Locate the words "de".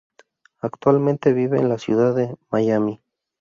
2.15-2.35